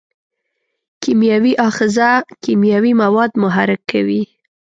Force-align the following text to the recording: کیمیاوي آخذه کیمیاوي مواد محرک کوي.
کیمیاوي 1.01 1.53
آخذه 1.67 2.09
کیمیاوي 2.43 2.93
مواد 3.03 3.31
محرک 3.43 3.81
کوي. 3.91 4.21